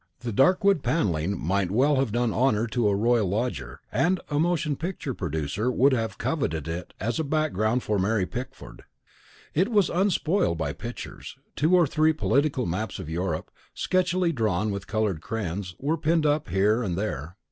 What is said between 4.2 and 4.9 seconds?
a motion